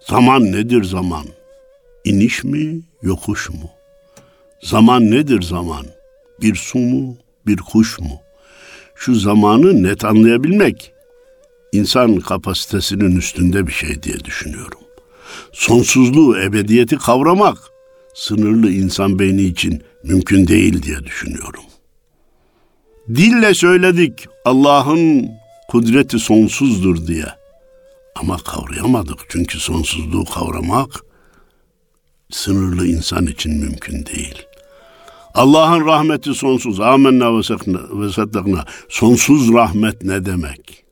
Zaman 0.00 0.44
nedir 0.44 0.84
zaman? 0.84 1.24
İniş 2.04 2.44
mi, 2.44 2.80
yokuş 3.02 3.50
mu? 3.50 3.70
Zaman 4.62 5.10
nedir 5.10 5.42
zaman? 5.42 5.86
Bir 6.40 6.54
su 6.54 6.78
mu, 6.78 7.16
bir 7.46 7.56
kuş 7.56 7.98
mu? 7.98 8.23
Şu 9.04 9.14
zamanı 9.14 9.82
net 9.82 10.04
anlayabilmek 10.04 10.92
insan 11.72 12.16
kapasitesinin 12.16 13.16
üstünde 13.16 13.66
bir 13.66 13.72
şey 13.72 14.02
diye 14.02 14.24
düşünüyorum. 14.24 14.80
Sonsuzluğu, 15.52 16.40
ebediyeti 16.40 16.96
kavramak 16.96 17.58
sınırlı 18.14 18.70
insan 18.70 19.18
beyni 19.18 19.42
için 19.42 19.82
mümkün 20.02 20.46
değil 20.46 20.82
diye 20.82 21.04
düşünüyorum. 21.04 21.62
Dille 23.08 23.54
söyledik 23.54 24.26
Allah'ın 24.44 25.30
kudreti 25.68 26.18
sonsuzdur 26.18 27.06
diye. 27.06 27.26
Ama 28.14 28.36
kavrayamadık 28.36 29.18
çünkü 29.28 29.60
sonsuzluğu 29.60 30.24
kavramak 30.24 30.90
sınırlı 32.30 32.86
insan 32.86 33.26
için 33.26 33.52
mümkün 33.52 34.06
değil. 34.06 34.46
Allah'ın 35.34 35.86
rahmeti 35.86 36.34
sonsuz. 36.34 36.80
Amenna 36.80 37.38
ve 37.38 38.12
saddakna. 38.12 38.64
Sonsuz 38.88 39.52
rahmet 39.52 40.02
ne 40.02 40.24
demek? 40.26 40.84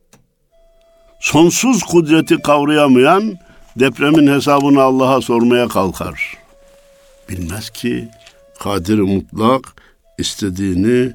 Sonsuz 1.20 1.82
kudreti 1.82 2.42
kavrayamayan 2.42 3.38
depremin 3.76 4.34
hesabını 4.34 4.82
Allah'a 4.82 5.20
sormaya 5.20 5.68
kalkar. 5.68 6.38
Bilmez 7.28 7.70
ki 7.70 8.08
kadir 8.60 8.98
mutlak 8.98 9.74
istediğini 10.18 11.12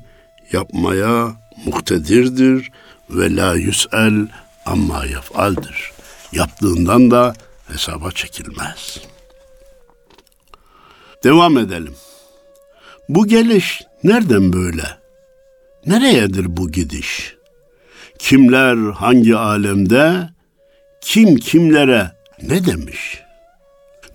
yapmaya 0.52 1.36
muktedirdir 1.66 2.72
ve 3.10 3.36
la 3.36 3.54
yüsel 3.54 4.28
amma 4.66 5.06
yef'aldir. 5.06 5.92
Yaptığından 6.32 7.12
da 7.12 7.34
hesaba 7.68 8.12
çekilmez. 8.12 8.98
Devam 11.24 11.58
edelim. 11.58 11.96
Bu 13.10 13.28
geliş 13.28 13.82
nereden 14.04 14.54
böyle? 14.54 14.84
Nereyedir 15.86 16.58
bu 16.58 16.72
gidiş? 16.72 17.36
Kimler 18.20 18.92
hangi 18.92 19.36
alemde, 19.36 20.30
kim 21.02 21.36
kimlere 21.36 22.12
ne 22.42 22.66
demiş? 22.66 23.22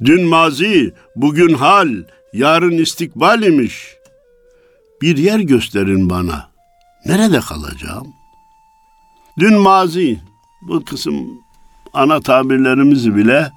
Dün 0.04 0.24
mazi, 0.24 0.94
bugün 1.16 1.54
hal, 1.54 1.88
yarın 2.32 2.78
istikbal 2.78 3.42
imiş. 3.42 3.96
Bir 5.02 5.16
yer 5.16 5.38
gösterin 5.38 6.10
bana. 6.10 6.50
Nerede 7.06 7.40
kalacağım? 7.40 8.06
Dün 9.38 9.58
mazi, 9.58 10.20
bu 10.68 10.84
kısım 10.84 11.26
ana 11.92 12.20
tabirlerimizi 12.20 13.16
bile 13.16 13.50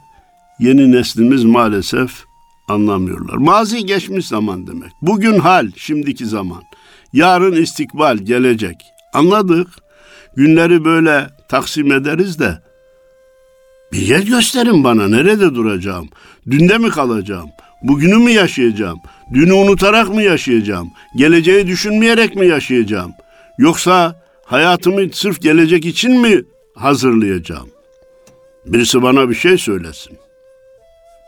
yeni 0.59 0.91
neslimiz 0.91 1.43
maalesef 1.43 2.25
anlamıyorlar. 2.67 3.35
Mazi 3.35 3.85
geçmiş 3.85 4.27
zaman 4.27 4.67
demek. 4.67 4.91
Bugün 5.01 5.39
hal, 5.39 5.71
şimdiki 5.75 6.25
zaman. 6.25 6.63
Yarın 7.13 7.61
istikbal, 7.61 8.17
gelecek. 8.17 8.75
Anladık. 9.13 9.67
Günleri 10.35 10.85
böyle 10.85 11.29
taksim 11.49 11.91
ederiz 11.91 12.39
de 12.39 12.59
bir 13.91 14.01
yer 14.01 14.19
gösterin 14.19 14.83
bana 14.83 15.07
nerede 15.07 15.55
duracağım? 15.55 16.09
Dünde 16.51 16.77
mi 16.77 16.89
kalacağım? 16.89 17.49
Bugünü 17.83 18.17
mü 18.17 18.31
yaşayacağım? 18.31 18.99
Dünü 19.33 19.53
unutarak 19.53 20.09
mı 20.09 20.23
yaşayacağım? 20.23 20.91
Geleceği 21.15 21.67
düşünmeyerek 21.67 22.35
mi 22.35 22.47
yaşayacağım? 22.47 23.11
Yoksa 23.57 24.23
hayatımı 24.45 25.09
sırf 25.13 25.41
gelecek 25.41 25.85
için 25.85 26.21
mi 26.21 26.43
hazırlayacağım? 26.75 27.69
Birisi 28.65 29.01
bana 29.01 29.29
bir 29.29 29.35
şey 29.35 29.57
söylesin. 29.57 30.17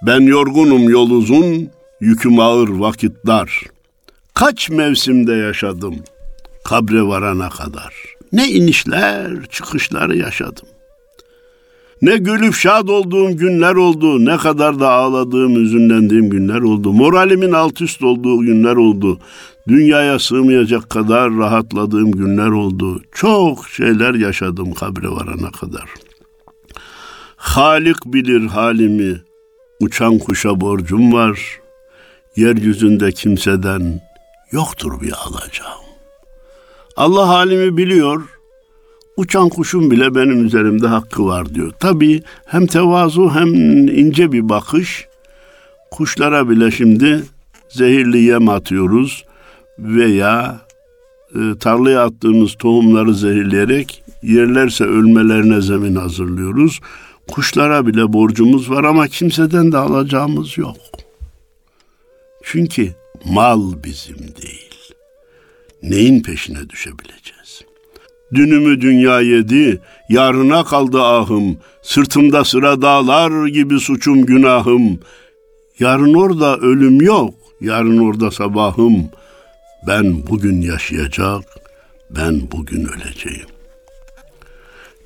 Ben 0.02 0.22
yorgunum 0.22 0.90
yol 0.90 1.10
uzun, 1.10 1.70
yüküm 2.02 2.40
ağır 2.40 2.70
vakit 2.70 3.12
dar. 3.26 3.64
Kaç 4.34 4.70
mevsimde 4.70 5.34
yaşadım 5.34 5.96
kabre 6.68 7.04
varana 7.04 7.50
kadar. 7.50 7.94
Ne 8.34 8.48
inişler, 8.48 9.46
çıkışları 9.50 10.18
yaşadım. 10.18 10.68
Ne 12.02 12.18
gülüp 12.18 12.54
şad 12.54 12.88
olduğum 12.88 13.38
günler 13.38 13.76
oldu, 13.76 14.26
ne 14.26 14.38
kadar 14.38 14.80
da 14.80 14.92
ağladığım, 14.92 15.64
üzünlendiğim 15.64 16.30
günler 16.30 16.62
oldu. 16.62 16.94
Moralimin 16.94 17.52
alt 17.52 17.82
üst 17.82 18.04
olduğu 18.04 18.40
günler 18.40 18.76
oldu. 18.76 19.20
Dünyaya 19.68 20.20
sığmayacak 20.20 20.90
kadar 20.90 21.38
rahatladığım 21.38 22.12
günler 22.12 22.50
oldu. 22.50 23.02
Çok 23.12 23.68
şeyler 23.68 24.14
yaşadım 24.14 24.74
kabre 24.74 25.10
varana 25.10 25.52
kadar. 25.52 25.90
Halik 27.36 28.06
bilir 28.06 28.48
halimi, 28.48 29.22
Uçan 29.80 30.18
kuşa 30.18 30.62
borcum 30.62 31.14
var. 31.14 31.60
Yeryüzünde 32.36 33.12
kimseden 33.12 34.02
yoktur 34.52 35.02
bir 35.02 35.12
alacağım. 35.12 35.82
Allah 36.96 37.28
halimi 37.28 37.78
biliyor. 37.78 38.24
Uçan 39.18 39.50
kuşun 39.50 39.92
bile 39.92 40.16
benim 40.16 40.46
üzerimde 40.46 40.88
hakkı 40.88 41.26
var 41.26 41.56
diyor. 41.56 41.72
Tabii 41.80 42.24
hem 42.46 42.68
tevazu 42.68 43.30
hem 43.30 43.54
ince 43.88 44.32
bir 44.32 44.50
bakış. 44.50 45.08
Kuşlara 45.92 46.50
bile 46.50 46.72
şimdi 46.72 47.24
zehirli 47.70 48.18
yem 48.18 48.50
atıyoruz 48.50 49.26
veya 49.80 50.62
e, 51.36 51.40
tarlaya 51.60 52.04
attığımız 52.04 52.54
tohumları 52.54 53.14
zehirleyerek 53.14 54.04
yerlerse 54.24 54.84
ölmelerine 54.84 55.62
zemin 55.62 55.96
hazırlıyoruz. 55.96 56.80
Kuşlara 57.32 57.88
bile 57.88 58.14
borcumuz 58.14 58.70
var 58.70 58.84
ama 58.84 59.08
kimseden 59.08 59.72
de 59.72 59.78
alacağımız 59.78 60.58
yok. 60.58 60.78
Çünkü 62.44 62.96
mal 63.26 63.84
bizim 63.84 64.18
değil. 64.18 64.94
Neyin 65.84 66.24
peşine 66.24 66.70
düşebileceğiz? 66.70 67.62
Dünümü 68.34 68.82
dünya 68.82 69.22
yedi, 69.22 69.82
yarına 70.10 70.64
kaldı 70.64 71.02
ahım. 71.02 71.58
Sırtımda 71.82 72.46
sıra 72.46 72.82
dağlar 72.82 73.48
gibi 73.48 73.80
suçum 73.80 74.26
günahım. 74.26 75.00
Yarın 75.80 76.14
orada 76.14 76.58
ölüm 76.58 77.02
yok, 77.02 77.34
yarın 77.62 77.98
orada 77.98 78.32
sabahım. 78.32 79.10
Ben 79.88 80.28
bugün 80.28 80.62
yaşayacak, 80.62 81.44
ben 82.10 82.42
bugün 82.52 82.86
öleceğim. 82.86 83.48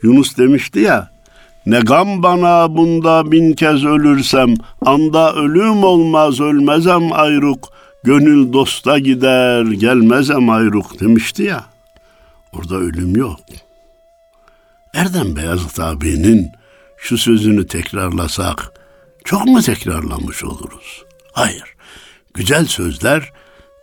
Yunus 0.03 0.37
demişti 0.37 0.79
ya, 0.79 1.20
ne 1.65 1.79
gam 1.79 2.23
bana 2.23 2.75
bunda 2.75 3.31
bin 3.31 3.53
kez 3.53 3.85
ölürsem, 3.85 4.55
anda 4.85 5.33
ölüm 5.33 5.83
olmaz 5.83 6.39
ölmezem 6.39 7.13
ayrık, 7.13 7.65
Gönül 8.03 8.53
dosta 8.53 8.99
gider 8.99 9.65
gelmez 9.65 10.29
emayruk 10.29 10.99
demişti 10.99 11.43
ya. 11.43 11.65
Orada 12.53 12.75
ölüm 12.75 13.15
yok. 13.15 13.39
Erdem 14.93 15.35
Beyazıt 15.35 15.79
abinin 15.79 16.51
şu 16.97 17.17
sözünü 17.17 17.67
tekrarlasak 17.67 18.71
çok 19.25 19.45
mu 19.45 19.61
tekrarlamış 19.61 20.43
oluruz? 20.43 21.03
Hayır. 21.31 21.75
Güzel 22.33 22.65
sözler 22.65 23.31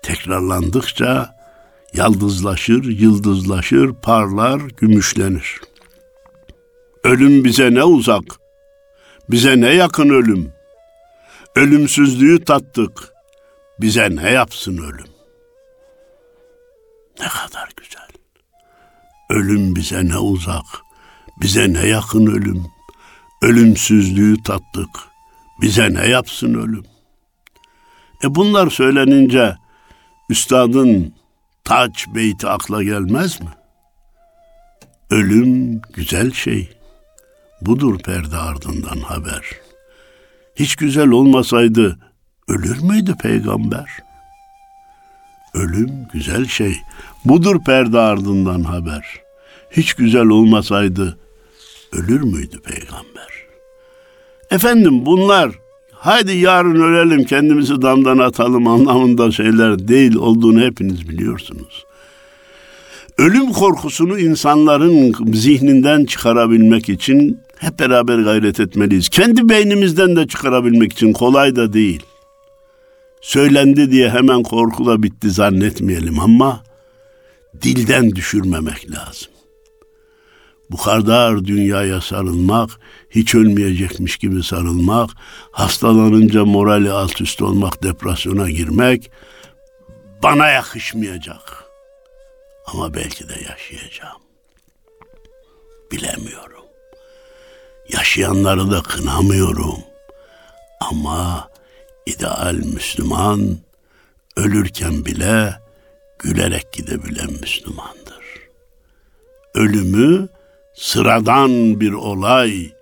tekrarlandıkça 0.03 1.37
yaldızlaşır, 1.95 2.85
yıldızlaşır, 2.85 3.93
parlar, 3.93 4.61
gümüşlenir. 4.61 5.61
Ölüm 7.09 7.45
bize 7.45 7.75
ne 7.75 7.85
uzak, 7.85 8.25
bize 9.31 9.61
ne 9.61 9.75
yakın 9.75 10.09
ölüm. 10.09 10.53
Ölümsüzlüğü 11.57 12.45
tattık, 12.45 13.13
bize 13.81 14.17
ne 14.17 14.31
yapsın 14.31 14.79
ölüm? 14.79 15.07
Ne 17.21 17.27
kadar 17.29 17.69
güzel. 17.77 18.09
Ölüm 19.31 19.77
bize 19.77 20.09
ne 20.09 20.19
uzak, 20.19 20.65
bize 21.43 21.73
ne 21.73 21.87
yakın 21.87 22.27
ölüm. 22.27 22.67
Ölümsüzlüğü 23.43 24.43
tattık, 24.43 24.91
bize 25.61 25.95
ne 25.95 26.07
yapsın 26.07 26.55
ölüm? 26.55 26.85
E 28.25 28.35
bunlar 28.35 28.71
söylenince 28.71 29.57
üstadın 30.31 31.15
taç 31.65 32.07
beyti 32.15 32.49
akla 32.49 32.83
gelmez 32.83 33.41
mi? 33.41 33.51
Ölüm 35.11 35.81
güzel 35.95 36.33
şey. 36.33 36.78
Budur 37.61 37.99
perde 37.99 38.37
ardından 38.37 38.99
haber. 38.99 39.51
Hiç 40.57 40.77
güzel 40.77 41.09
olmasaydı 41.09 41.99
ölür 42.49 42.83
müydü 42.83 43.15
peygamber? 43.23 43.89
Ölüm 45.55 45.91
güzel 46.13 46.47
şey. 46.47 46.77
Budur 47.25 47.65
perde 47.65 47.99
ardından 47.99 48.63
haber. 48.63 49.21
Hiç 49.71 49.95
güzel 49.95 50.27
olmasaydı 50.27 51.19
ölür 51.93 52.23
müydü 52.23 52.61
peygamber? 52.61 53.29
Efendim 54.51 55.07
bunlar 55.07 55.51
haydi 55.93 56.33
yarın 56.33 56.81
ölelim 56.83 57.25
kendimizi 57.25 57.83
damdan 57.83 58.19
atalım 58.19 58.67
anlamında 58.67 59.31
şeyler 59.31 59.89
değil 59.89 60.15
olduğunu 60.15 60.61
hepiniz 60.61 61.09
biliyorsunuz. 61.09 61.88
Ölüm 63.19 63.53
korkusunu 63.53 64.19
insanların 64.19 65.15
zihninden 65.35 66.05
çıkarabilmek 66.05 66.89
için 66.89 67.41
hep 67.59 67.79
beraber 67.79 68.19
gayret 68.19 68.61
etmeliyiz. 68.61 69.09
Kendi 69.09 69.49
beynimizden 69.49 70.17
de 70.17 70.27
çıkarabilmek 70.27 70.93
için 70.93 71.13
kolay 71.13 71.57
da 71.57 71.73
değil. 71.73 72.03
Söylendi 73.21 73.91
diye 73.91 74.11
hemen 74.11 74.43
korkula 74.43 75.03
bitti 75.03 75.31
zannetmeyelim 75.31 76.21
ama 76.21 76.63
dilden 77.63 78.11
düşürmemek 78.11 78.91
lazım. 78.91 79.33
Bu 80.71 80.77
kadar 80.77 81.45
dünyaya 81.45 82.01
sarılmak, 82.01 82.71
hiç 83.11 83.35
ölmeyecekmiş 83.35 84.17
gibi 84.17 84.43
sarılmak, 84.43 85.11
hastalanınca 85.51 86.45
morali 86.45 86.91
alt 86.91 87.21
üst 87.21 87.43
olmak, 87.43 87.83
depresyona 87.83 88.51
girmek 88.51 89.11
bana 90.23 90.49
yakışmayacak. 90.49 91.68
Ama 92.73 92.95
belki 92.95 93.29
de 93.29 93.35
yaşayacağım. 93.51 94.23
Bilemiyorum. 95.93 96.65
Yaşayanları 97.93 98.71
da 98.71 98.83
kınamıyorum. 98.83 99.79
Ama 100.81 101.51
ideal 102.07 102.55
Müslüman 102.55 103.59
ölürken 104.37 105.05
bile 105.05 105.55
gülerek 106.19 106.73
gidebilen 106.73 107.33
Müslümandır. 107.41 108.25
Ölümü 109.55 110.29
sıradan 110.75 111.81
bir 111.81 111.93
olay, 111.93 112.73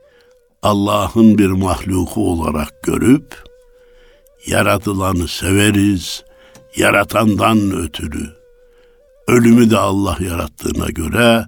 Allah'ın 0.62 1.38
bir 1.38 1.50
mahluku 1.50 2.32
olarak 2.32 2.82
görüp, 2.82 3.44
yaratılanı 4.46 5.28
severiz, 5.28 6.24
yaratandan 6.76 7.70
ötürü. 7.70 8.45
Ölümü 9.28 9.70
de 9.70 9.78
Allah 9.78 10.16
yarattığına 10.20 10.86
göre 10.86 11.46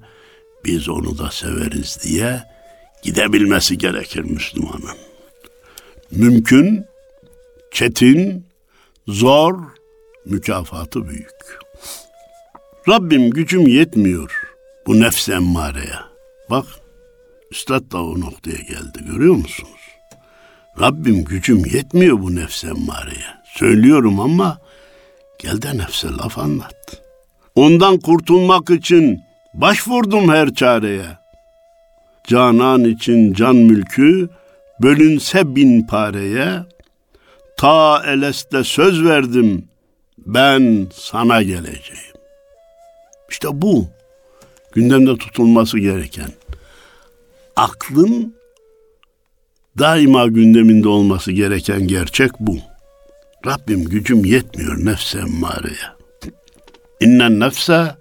biz 0.65 0.89
onu 0.89 1.19
da 1.19 1.31
severiz 1.31 1.99
diye 2.03 2.43
gidebilmesi 3.03 3.79
gerekir 3.79 4.25
Müslümanın. 4.25 4.97
Mümkün, 6.11 6.85
çetin, 7.73 8.47
zor, 9.09 9.59
mükafatı 10.25 11.09
büyük. 11.09 11.59
Rabbim 12.89 13.31
gücüm 13.31 13.67
yetmiyor 13.67 14.43
bu 14.87 15.01
nefs 15.01 15.29
emmareye. 15.29 15.99
Bak, 16.51 16.67
Üstad 17.51 17.93
da 17.93 18.03
o 18.03 18.21
noktaya 18.21 18.57
geldi 18.57 19.05
görüyor 19.13 19.35
musunuz? 19.35 19.81
Rabbim 20.81 21.25
gücüm 21.25 21.65
yetmiyor 21.65 22.23
bu 22.23 22.37
nefs 22.37 22.65
emmareye. 22.65 23.27
Söylüyorum 23.55 24.21
ama 24.21 24.61
gel 25.39 25.63
de 25.63 25.79
nefse 25.79 26.09
laf 26.09 26.39
anlat. 26.39 27.08
Ondan 27.59 27.99
kurtulmak 27.99 28.71
için 28.71 29.21
başvurdum 29.55 30.29
her 30.29 30.55
çareye. 30.55 31.19
Canan 32.25 32.85
için 32.85 33.33
can 33.33 33.57
mülkü 33.57 34.29
bölünse 34.83 35.57
bin 35.57 35.87
pareye. 35.87 36.63
Ta 37.57 38.03
eleste 38.07 38.65
söz 38.65 39.05
verdim 39.05 39.69
ben 40.19 40.87
sana 40.95 41.43
geleceğim. 41.43 42.15
İşte 43.31 43.49
bu 43.53 43.87
gündemde 44.73 45.17
tutulması 45.17 45.79
gereken 45.79 46.31
aklın 47.57 48.35
daima 49.79 50.27
gündeminde 50.27 50.89
olması 50.89 51.33
gereken 51.33 51.89
gerçek 51.89 52.31
bu. 52.41 52.59
Rabbim 53.47 53.85
gücüm 53.85 54.25
yetmiyor 54.25 54.85
nefse 54.85 55.19
emmareye. 55.19 55.98
İnnen 57.01 57.41
nefse 57.41 57.97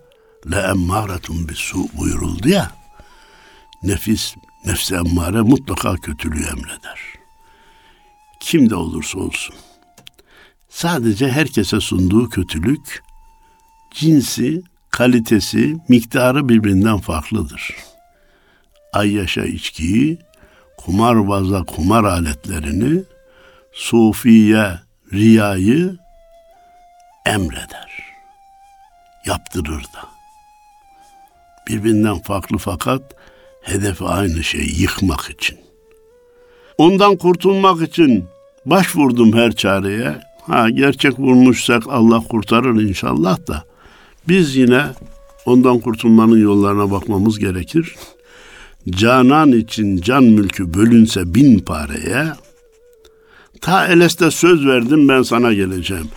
le 0.51 0.59
emmâretun 0.59 1.49
bisu 1.49 1.77
buyuruldu 1.97 2.49
ya. 2.49 2.71
Nefis, 3.83 4.35
nefse 4.65 4.95
emmare 4.95 5.41
mutlaka 5.41 5.95
kötülüğü 5.95 6.45
emreder. 6.45 6.99
Kim 8.39 8.69
de 8.69 8.75
olursa 8.75 9.19
olsun. 9.19 9.55
Sadece 10.69 11.31
herkese 11.31 11.79
sunduğu 11.79 12.29
kötülük 12.29 13.03
cinsi, 13.93 14.61
kalitesi, 14.89 15.77
miktarı 15.89 16.49
birbirinden 16.49 16.97
farklıdır. 16.97 17.75
Ayyaşa 18.93 19.45
içkiyi, 19.45 20.19
kumarbaza 20.77 21.63
kumar 21.63 22.03
aletlerini, 22.03 23.03
sufiye 23.73 24.79
riyayı 25.13 25.97
emreder. 27.25 27.86
Yaptırır 29.27 29.83
da. 29.83 30.09
Birbirinden 31.67 32.19
farklı 32.19 32.57
fakat 32.57 33.01
hedefi 33.61 34.03
aynı 34.03 34.43
şey 34.43 34.65
yıkmak 34.77 35.29
için. 35.29 35.57
Ondan 36.77 37.17
kurtulmak 37.17 37.81
için 37.81 38.25
başvurdum 38.65 39.33
her 39.33 39.51
çareye. 39.51 40.21
Ha 40.41 40.69
gerçek 40.69 41.19
vurmuşsak 41.19 41.83
Allah 41.89 42.19
kurtarır 42.19 42.81
inşallah 42.81 43.47
da. 43.47 43.63
Biz 44.27 44.55
yine 44.55 44.85
ondan 45.45 45.79
kurtulmanın 45.79 46.41
yollarına 46.41 46.91
bakmamız 46.91 47.39
gerekir. 47.39 47.95
Canan 48.89 49.51
için 49.51 49.97
can 49.97 50.23
mülkü 50.23 50.73
bölünse 50.73 51.33
bin 51.33 51.59
pareye, 51.59 52.25
ta 53.61 53.87
Eles'te 53.87 54.31
söz 54.31 54.65
verdim 54.65 55.09
ben 55.09 55.21
sana 55.21 55.53
geleceğim. 55.53 56.07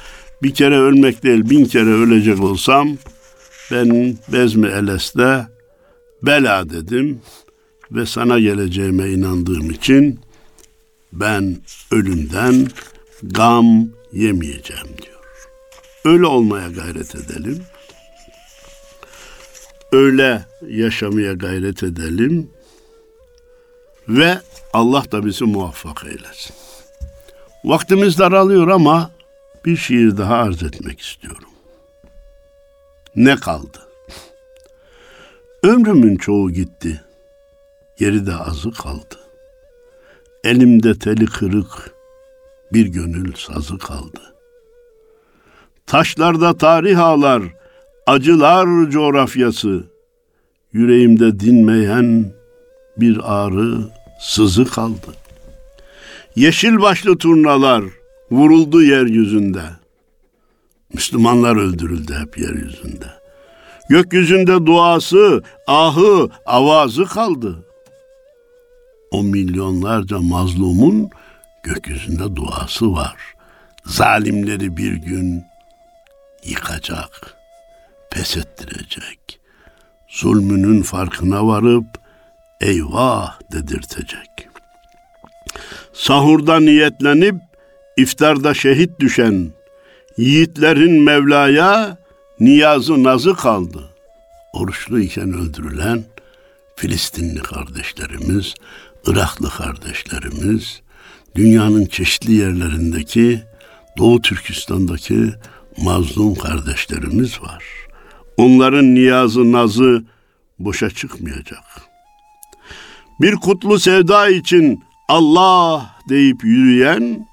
Bir 0.42 0.54
kere 0.54 0.78
ölmek 0.78 1.22
değil 1.22 1.50
bin 1.50 1.64
kere 1.64 1.90
ölecek 1.90 2.40
olsam 2.40 2.96
ben 3.70 4.18
Bezmi 4.32 4.68
Eles'te 4.68 5.46
bela 6.22 6.70
dedim 6.70 7.20
ve 7.92 8.06
sana 8.06 8.38
geleceğime 8.38 9.10
inandığım 9.10 9.70
için 9.70 10.20
ben 11.12 11.56
ölümden 11.90 12.68
gam 13.22 13.88
yemeyeceğim 14.12 14.86
diyor. 15.02 15.20
Öyle 16.04 16.26
olmaya 16.26 16.68
gayret 16.68 17.14
edelim. 17.14 17.62
Öyle 19.92 20.44
yaşamaya 20.68 21.32
gayret 21.32 21.82
edelim. 21.82 22.50
Ve 24.08 24.38
Allah 24.72 25.04
da 25.12 25.26
bizi 25.26 25.44
muvaffak 25.44 26.04
eylesin. 26.04 26.56
Vaktimiz 27.64 28.18
daralıyor 28.18 28.68
ama 28.68 29.10
bir 29.64 29.76
şiir 29.76 30.16
daha 30.16 30.34
arz 30.34 30.62
etmek 30.62 31.00
istiyorum. 31.00 31.48
Ne 33.16 33.36
kaldı? 33.36 33.78
Ömrümün 35.62 36.16
çoğu 36.16 36.50
gitti. 36.50 37.00
Geride 37.98 38.34
azı 38.36 38.70
kaldı. 38.70 39.20
Elimde 40.44 40.98
teli 40.98 41.26
kırık 41.26 41.94
bir 42.72 42.86
gönül 42.86 43.32
sazı 43.34 43.78
kaldı. 43.78 44.20
Taşlarda 45.86 46.58
tarih 46.58 46.98
ağlar, 46.98 47.42
acılar 48.06 48.90
coğrafyası. 48.90 49.84
Yüreğimde 50.72 51.40
dinmeyen 51.40 52.32
bir 52.96 53.20
ağrı, 53.24 53.78
sızı 54.20 54.64
kaldı. 54.64 55.14
Yeşil 56.36 56.80
başlı 56.80 57.18
turnalar 57.18 57.84
vuruldu 58.30 58.82
yeryüzünde. 58.82 59.62
Müslümanlar 60.94 61.56
öldürüldü 61.56 62.14
hep 62.14 62.38
yeryüzünde. 62.38 63.06
Gökyüzünde 63.88 64.66
duası, 64.66 65.42
ahı, 65.66 66.28
avazı 66.46 67.04
kaldı. 67.04 67.64
O 69.10 69.22
milyonlarca 69.22 70.18
mazlumun 70.18 71.10
gökyüzünde 71.62 72.36
duası 72.36 72.92
var. 72.92 73.16
Zalimleri 73.84 74.76
bir 74.76 74.92
gün 74.92 75.44
yıkacak, 76.44 77.36
pes 78.10 78.36
ettirecek. 78.36 79.40
Zulmünün 80.08 80.82
farkına 80.82 81.46
varıp 81.46 81.86
eyvah 82.60 83.40
dedirtecek. 83.52 84.48
Sahurda 85.92 86.60
niyetlenip 86.60 87.49
iftarda 87.96 88.54
şehit 88.54 89.00
düşen 89.00 89.50
yiğitlerin 90.16 91.02
Mevla'ya 91.02 91.98
niyazı 92.40 93.02
nazı 93.02 93.34
kaldı. 93.34 93.90
Oruçlu 94.52 95.00
iken 95.00 95.32
öldürülen 95.32 96.04
Filistinli 96.76 97.42
kardeşlerimiz, 97.42 98.54
Iraklı 99.06 99.50
kardeşlerimiz, 99.50 100.80
dünyanın 101.34 101.86
çeşitli 101.86 102.32
yerlerindeki 102.32 103.42
Doğu 103.98 104.22
Türkistan'daki 104.22 105.30
mazlum 105.82 106.34
kardeşlerimiz 106.34 107.42
var. 107.42 107.64
Onların 108.36 108.94
niyazı 108.94 109.52
nazı 109.52 110.04
boşa 110.58 110.90
çıkmayacak. 110.90 111.64
Bir 113.20 113.34
kutlu 113.34 113.78
sevda 113.78 114.28
için 114.28 114.84
Allah 115.08 115.96
deyip 116.08 116.44
yürüyen 116.44 117.26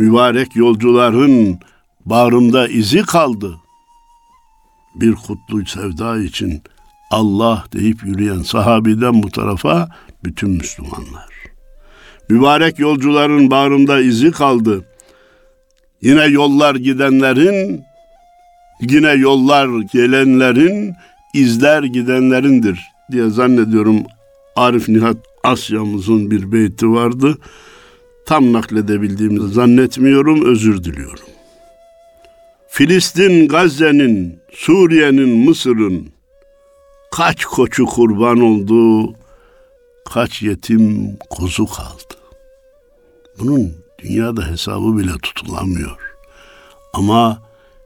mübarek 0.00 0.56
yolcuların 0.56 1.58
bağrımda 2.04 2.68
izi 2.68 3.02
kaldı. 3.02 3.56
Bir 4.94 5.14
kutlu 5.14 5.66
sevda 5.66 6.18
için 6.18 6.62
Allah 7.10 7.64
deyip 7.72 8.04
yürüyen 8.04 8.42
sahabiden 8.42 9.22
bu 9.22 9.30
tarafa 9.30 9.88
bütün 10.24 10.50
Müslümanlar. 10.50 11.30
Mübarek 12.30 12.78
yolcuların 12.78 13.50
bağrında 13.50 14.00
izi 14.00 14.30
kaldı. 14.30 14.84
Yine 16.02 16.24
yollar 16.24 16.74
gidenlerin, 16.74 17.82
yine 18.80 19.10
yollar 19.10 19.68
gelenlerin, 19.92 20.94
izler 21.34 21.82
gidenlerindir 21.82 22.80
diye 23.12 23.30
zannediyorum 23.30 24.02
Arif 24.56 24.88
Nihat 24.88 25.16
Asya'mızın 25.44 26.30
bir 26.30 26.52
beyti 26.52 26.90
vardı. 26.90 27.38
Tam 28.30 28.52
nakledebildiğimi 28.52 29.48
zannetmiyorum, 29.52 30.44
özür 30.44 30.84
diliyorum. 30.84 31.24
Filistin, 32.68 33.48
Gazze'nin, 33.48 34.38
Suriye'nin, 34.52 35.28
Mısır'ın 35.28 36.08
kaç 37.10 37.44
koçu 37.44 37.86
kurban 37.86 38.40
oldu, 38.40 39.12
kaç 40.04 40.42
yetim 40.42 41.16
kuzu 41.30 41.66
kaldı. 41.66 42.14
Bunun 43.38 43.72
dünyada 43.98 44.46
hesabı 44.46 44.98
bile 44.98 45.12
tutulamıyor. 45.22 45.98
Ama 46.92 47.42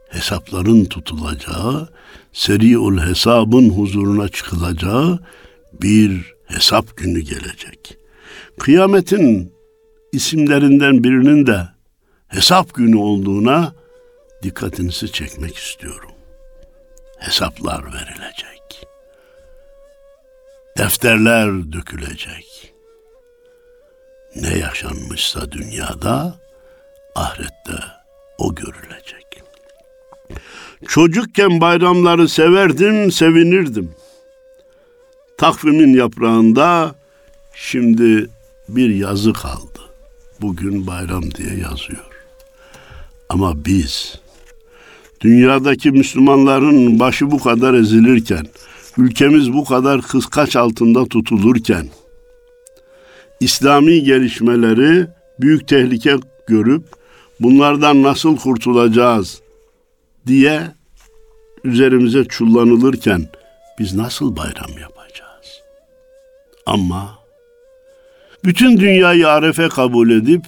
hesapların 0.09 0.85
tutulacağı, 0.85 1.89
seriul 2.33 2.99
hesabın 2.99 3.69
huzuruna 3.69 4.29
çıkılacağı 4.29 5.19
bir 5.81 6.33
hesap 6.45 6.97
günü 6.97 7.19
gelecek. 7.19 7.97
Kıyametin 8.59 9.54
isimlerinden 10.15 11.03
birinin 11.03 11.47
de 11.47 11.67
hesap 12.27 12.73
günü 12.73 12.97
olduğuna 12.97 13.73
dikkatinizi 14.43 15.11
çekmek 15.11 15.57
istiyorum. 15.57 16.11
Hesaplar 17.19 17.85
verilecek. 17.85 18.87
Defterler 20.77 21.71
dökülecek. 21.71 22.73
Ne 24.35 24.57
yaşanmışsa 24.57 25.51
dünyada 25.51 26.35
ahirette 27.15 27.83
o 28.37 28.55
görülecek. 28.55 29.43
Çocukken 30.87 31.61
bayramları 31.61 32.29
severdim, 32.29 33.11
sevinirdim. 33.11 33.91
Takvimin 35.37 35.93
yaprağında 35.93 36.95
şimdi 37.53 38.29
bir 38.69 38.95
yazı 38.95 39.33
kaldı. 39.33 39.84
Bugün 40.41 40.87
bayram 40.87 41.31
diye 41.31 41.49
yazıyor. 41.49 42.05
Ama 43.29 43.65
biz 43.65 44.19
dünyadaki 45.21 45.91
Müslümanların 45.91 46.99
başı 46.99 47.31
bu 47.31 47.39
kadar 47.39 47.73
ezilirken, 47.73 48.45
ülkemiz 48.97 49.53
bu 49.53 49.65
kadar 49.65 50.01
kıskaç 50.01 50.55
altında 50.55 51.05
tutulurken, 51.05 51.87
İslami 53.39 54.03
gelişmeleri 54.03 55.07
büyük 55.39 55.67
tehlike 55.67 56.15
görüp 56.47 56.83
bunlardan 57.39 58.03
nasıl 58.03 58.37
kurtulacağız 58.37 59.41
diye 60.27 60.61
üzerimize 61.63 62.25
çullanılırken 62.25 63.27
biz 63.79 63.93
nasıl 63.93 64.35
bayram 64.35 64.77
yapacağız? 64.81 65.61
Ama 66.65 67.24
bütün 68.45 68.77
dünyayı 68.77 69.29
arefe 69.29 69.69
kabul 69.69 70.09
edip 70.09 70.45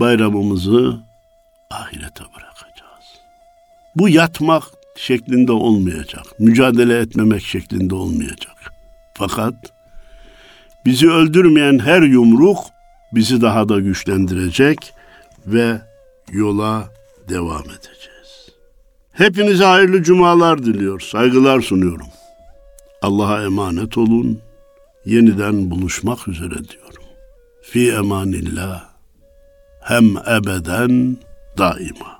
bayramımızı 0.00 0.98
ahirete 1.70 2.24
bırakacağız. 2.24 3.04
Bu 3.96 4.08
yatmak 4.08 4.62
şeklinde 4.96 5.52
olmayacak. 5.52 6.24
Mücadele 6.38 6.98
etmemek 6.98 7.42
şeklinde 7.42 7.94
olmayacak. 7.94 8.72
Fakat 9.14 9.54
bizi 10.86 11.10
öldürmeyen 11.10 11.78
her 11.78 12.02
yumruk 12.02 12.58
bizi 13.12 13.42
daha 13.42 13.68
da 13.68 13.80
güçlendirecek 13.80 14.92
ve 15.46 15.80
yola 16.32 16.88
devam 17.28 17.62
edeceğiz. 17.62 18.48
Hepinize 19.12 19.64
hayırlı 19.64 20.02
cumalar 20.02 20.62
diliyor, 20.62 21.00
saygılar 21.00 21.60
sunuyorum. 21.60 22.06
Allah'a 23.02 23.44
emanet 23.44 23.98
olun. 23.98 24.40
Yeniden 25.04 25.70
buluşmak 25.70 26.28
üzere 26.28 26.68
diyorum. 26.68 27.04
Fi 27.62 27.92
emanillah 27.92 28.84
hem 29.80 30.16
ebeden 30.16 31.16
daima. 31.58 32.19